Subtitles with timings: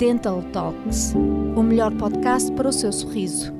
[0.00, 1.12] Dental Talks,
[1.54, 3.52] o melhor podcast para o seu sorriso.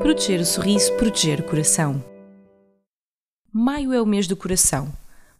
[0.00, 2.02] Proteger o sorriso, proteger o coração.
[3.52, 4.90] Maio é o mês do coração.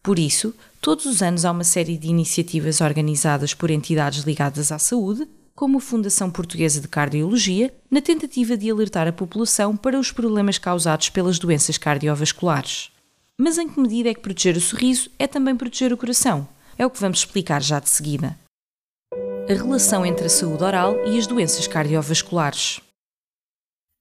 [0.03, 4.79] Por isso, todos os anos há uma série de iniciativas organizadas por entidades ligadas à
[4.79, 10.13] saúde, como a Fundação Portuguesa de Cardiologia, na tentativa de alertar a população para os
[10.13, 12.93] problemas causados pelas doenças cardiovasculares.
[13.39, 16.47] Mas em que medida é que proteger o sorriso é também proteger o coração?
[16.79, 18.39] É o que vamos explicar já de seguida.
[19.13, 22.81] A relação entre a saúde oral e as doenças cardiovasculares.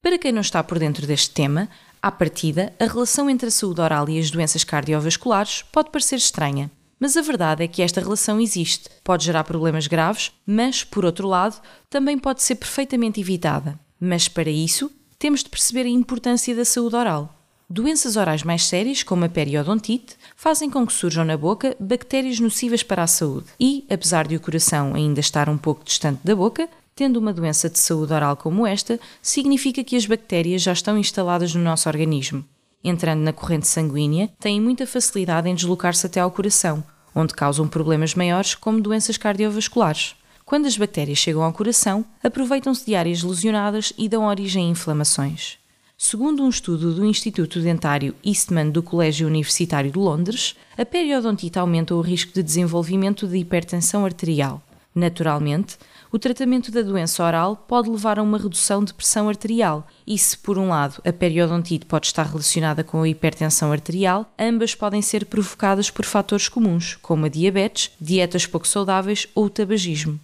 [0.03, 1.67] Para quem não está por dentro deste tema,
[1.99, 6.69] à partida, a relação entre a saúde oral e as doenças cardiovasculares pode parecer estranha.
[6.99, 11.27] Mas a verdade é que esta relação existe, pode gerar problemas graves, mas, por outro
[11.27, 13.79] lado, também pode ser perfeitamente evitada.
[13.99, 17.42] Mas para isso, temos de perceber a importância da saúde oral.
[17.75, 22.83] Doenças orais mais sérias, como a periodontite, fazem com que surjam na boca bactérias nocivas
[22.83, 23.47] para a saúde.
[23.59, 27.71] E, apesar de o coração ainda estar um pouco distante da boca, tendo uma doença
[27.71, 32.45] de saúde oral como esta, significa que as bactérias já estão instaladas no nosso organismo.
[32.83, 36.83] Entrando na corrente sanguínea, têm muita facilidade em deslocar-se até ao coração,
[37.15, 40.15] onde causam problemas maiores, como doenças cardiovasculares.
[40.45, 45.62] Quando as bactérias chegam ao coração, aproveitam-se de áreas lesionadas e dão origem a inflamações.
[45.97, 51.95] Segundo um estudo do Instituto Dentário Eastman do Colégio Universitário de Londres, a periodontite aumenta
[51.95, 54.61] o risco de desenvolvimento de hipertensão arterial.
[54.93, 55.77] Naturalmente,
[56.11, 60.37] o tratamento da doença oral pode levar a uma redução de pressão arterial, e se,
[60.37, 65.25] por um lado, a periodontite pode estar relacionada com a hipertensão arterial, ambas podem ser
[65.25, 70.19] provocadas por fatores comuns, como a diabetes, dietas pouco saudáveis ou o tabagismo.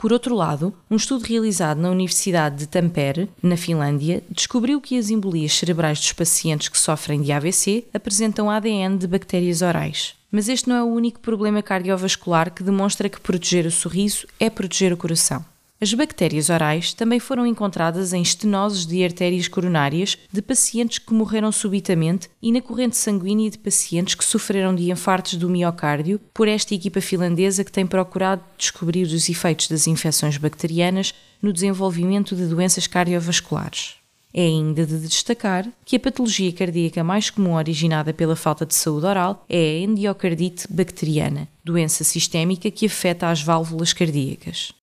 [0.00, 5.10] Por outro lado, um estudo realizado na Universidade de Tampere, na Finlândia, descobriu que as
[5.10, 10.14] embolias cerebrais dos pacientes que sofrem de AVC apresentam ADN de bactérias orais.
[10.32, 14.48] Mas este não é o único problema cardiovascular que demonstra que proteger o sorriso é
[14.48, 15.44] proteger o coração.
[15.82, 21.50] As bactérias orais também foram encontradas em estenoses de artérias coronárias de pacientes que morreram
[21.50, 26.74] subitamente e na corrente sanguínea de pacientes que sofreram de infartos do miocárdio por esta
[26.74, 32.86] equipa finlandesa que tem procurado descobrir os efeitos das infecções bacterianas no desenvolvimento de doenças
[32.86, 33.94] cardiovasculares.
[34.34, 39.06] É ainda de destacar que a patologia cardíaca mais comum originada pela falta de saúde
[39.06, 44.74] oral é a endiocardite bacteriana, doença sistémica que afeta as válvulas cardíacas.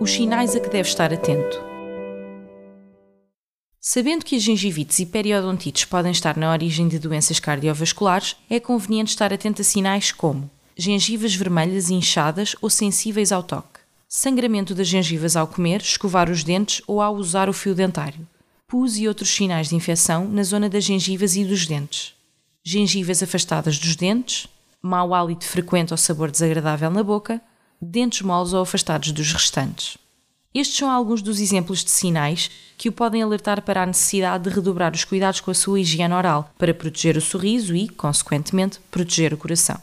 [0.00, 1.62] Os sinais a que deve estar atento.
[3.78, 9.10] Sabendo que as gengivites e periodontites podem estar na origem de doenças cardiovasculares, é conveniente
[9.10, 15.36] estar atento a sinais como gengivas vermelhas inchadas ou sensíveis ao toque, sangramento das gengivas
[15.36, 18.26] ao comer, escovar os dentes ou ao usar o fio dentário,
[18.66, 22.14] pus e outros sinais de infecção na zona das gengivas e dos dentes,
[22.64, 24.48] gengivas afastadas dos dentes,
[24.80, 27.38] mau hálito frequente ou sabor desagradável na boca,
[27.80, 29.96] dentes moles ou afastados dos restantes.
[30.52, 34.50] Estes são alguns dos exemplos de sinais que o podem alertar para a necessidade de
[34.50, 39.32] redobrar os cuidados com a sua higiene oral para proteger o sorriso e, consequentemente, proteger
[39.32, 39.80] o coração.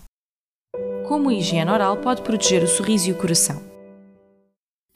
[1.08, 3.64] Como a higiene oral pode proteger o sorriso e o coração?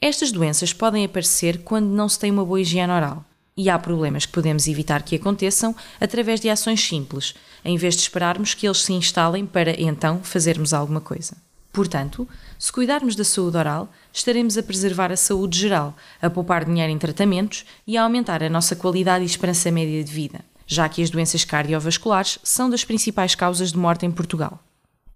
[0.01, 3.23] Estas doenças podem aparecer quando não se tem uma boa higiene oral.
[3.55, 7.33] E há problemas que podemos evitar que aconteçam através de ações simples,
[7.63, 11.37] em vez de esperarmos que eles se instalem para então fazermos alguma coisa.
[11.71, 12.27] Portanto,
[12.59, 16.97] se cuidarmos da saúde oral, estaremos a preservar a saúde geral, a poupar dinheiro em
[16.97, 21.09] tratamentos e a aumentar a nossa qualidade e esperança média de vida, já que as
[21.09, 24.59] doenças cardiovasculares são das principais causas de morte em Portugal.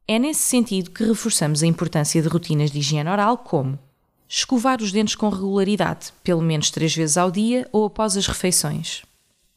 [0.07, 3.77] É nesse sentido que reforçamos a importância de rotinas de higiene oral, como
[4.29, 9.03] escovar os dentes com regularidade, pelo menos três vezes ao dia ou após as refeições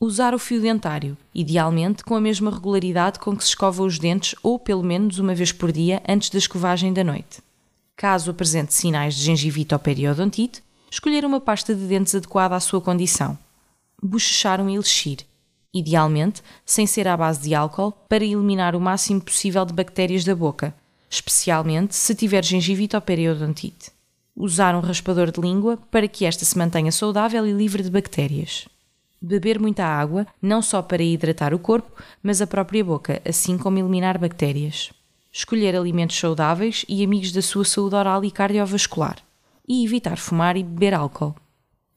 [0.01, 4.33] Usar o fio dentário, idealmente com a mesma regularidade com que se escova os dentes
[4.45, 7.43] ou pelo menos uma vez por dia antes da escovagem da noite.
[7.97, 12.81] Caso apresente sinais de gengivite ou periodontite, escolher uma pasta de dentes adequada à sua
[12.81, 13.37] condição.
[14.01, 15.27] Bochechar um elixir,
[15.75, 20.33] idealmente sem ser à base de álcool, para eliminar o máximo possível de bactérias da
[20.37, 20.73] boca,
[21.11, 23.91] especialmente se tiver gengivite ou periodontite.
[24.37, 28.69] Usar um raspador de língua para que esta se mantenha saudável e livre de bactérias.
[29.21, 31.91] Beber muita água, não só para hidratar o corpo,
[32.23, 34.91] mas a própria boca, assim como eliminar bactérias.
[35.33, 39.19] Escolher alimentos saudáveis e amigos da sua saúde oral e cardiovascular.
[39.67, 41.35] E evitar fumar e beber álcool.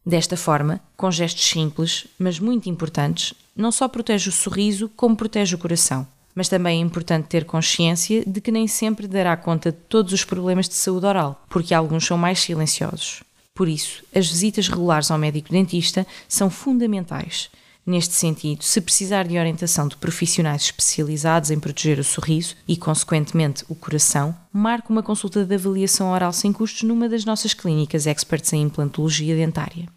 [0.06, 5.56] Desta forma, com gestos simples, mas muito importantes, não só protege o sorriso, como protege
[5.56, 6.08] o coração.
[6.34, 10.26] Mas também é importante ter consciência de que nem sempre dará conta de todos os
[10.26, 13.22] problemas de saúde oral, porque alguns são mais silenciosos.
[13.53, 17.50] Por isso, as visitas regulares ao médico dentista são fundamentais.
[17.86, 23.65] Neste sentido, se precisar de orientação de profissionais especializados em proteger o sorriso e, consequentemente,
[23.68, 28.53] o coração, marque uma consulta de avaliação oral sem custos numa das nossas clínicas experts
[28.53, 29.88] em implantologia dentária.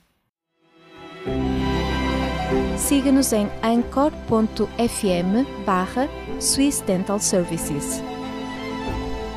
[2.79, 6.09] Siga-nos em anchor.fm barra
[6.41, 8.03] Swiss Dental Services.